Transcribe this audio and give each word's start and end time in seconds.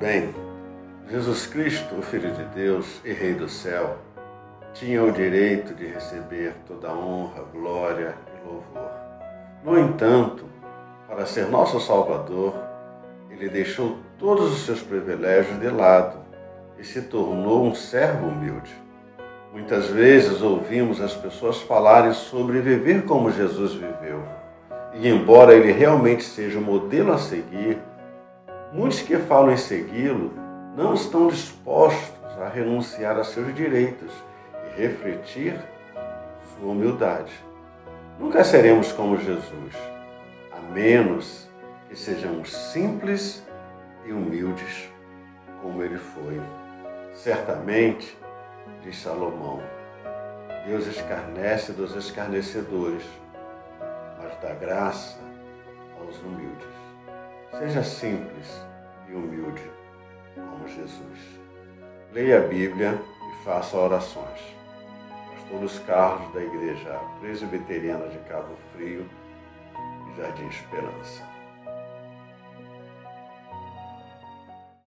Bem, 0.00 0.34
Jesus 1.10 1.44
Cristo, 1.44 1.96
o 1.96 2.00
Filho 2.00 2.32
de 2.32 2.44
Deus 2.54 3.02
e 3.04 3.12
Rei 3.12 3.34
do 3.34 3.50
céu, 3.50 3.98
tinha 4.72 5.04
o 5.04 5.12
direito 5.12 5.74
de 5.74 5.84
receber 5.84 6.54
toda 6.66 6.88
a 6.88 6.94
honra, 6.94 7.44
glória 7.52 8.14
e 8.34 8.48
louvor. 8.48 8.90
No 9.62 9.78
entanto, 9.78 10.46
para 11.06 11.26
ser 11.26 11.48
nosso 11.48 11.78
Salvador, 11.78 12.54
ele 13.28 13.50
deixou 13.50 13.98
todos 14.18 14.50
os 14.50 14.64
seus 14.64 14.80
privilégios 14.80 15.60
de 15.60 15.68
lado 15.68 16.16
e 16.78 16.82
se 16.82 17.02
tornou 17.02 17.66
um 17.66 17.74
servo 17.74 18.28
humilde. 18.28 18.74
Muitas 19.52 19.88
vezes 19.88 20.40
ouvimos 20.40 20.98
as 21.02 21.12
pessoas 21.12 21.60
falarem 21.60 22.14
sobre 22.14 22.62
viver 22.62 23.04
como 23.04 23.30
Jesus 23.30 23.74
viveu. 23.74 24.22
E 24.94 25.06
embora 25.10 25.52
ele 25.52 25.72
realmente 25.72 26.24
seja 26.24 26.58
o 26.58 26.62
modelo 26.62 27.12
a 27.12 27.18
seguir, 27.18 27.76
muitos 28.72 29.02
que 29.02 29.16
falam 29.18 29.52
em 29.52 29.56
segui-lo 29.56 30.32
não 30.76 30.94
estão 30.94 31.28
dispostos 31.28 32.20
a 32.40 32.48
renunciar 32.48 33.18
a 33.18 33.24
seus 33.24 33.54
direitos 33.54 34.12
e 34.66 34.80
refletir 34.80 35.60
sua 36.54 36.72
humildade. 36.72 37.32
Nunca 38.18 38.44
seremos 38.44 38.92
como 38.92 39.16
Jesus, 39.16 39.74
a 40.52 40.60
menos 40.72 41.48
que 41.88 41.96
sejamos 41.96 42.54
simples 42.54 43.44
e 44.04 44.12
humildes 44.12 44.88
como 45.60 45.82
ele 45.82 45.98
foi. 45.98 46.40
Certamente, 47.14 48.16
diz 48.82 48.96
Salomão, 48.96 49.60
Deus 50.66 50.86
escarnece 50.86 51.72
dos 51.72 51.94
escarnecedores, 51.96 53.04
mas 54.18 54.38
dá 54.40 54.54
graça 54.54 55.18
aos 55.98 56.16
humildes. 56.22 56.68
Seja 57.58 57.82
simples 57.82 58.69
e 59.10 59.14
humilde 59.14 59.62
como 60.34 60.68
Jesus. 60.68 61.40
Leia 62.12 62.38
a 62.38 62.46
Bíblia 62.46 63.00
e 63.28 63.44
faça 63.44 63.76
orações. 63.76 64.40
Pastor 65.32 65.60
Luiz 65.60 65.78
Carlos, 65.80 66.32
da 66.32 66.42
Igreja 66.42 67.00
Presbiteriana 67.20 68.08
de 68.08 68.18
Cabo 68.28 68.54
Frio 68.72 69.04
e 70.12 70.16
Jardim 70.16 70.46
Esperança. 70.46 71.39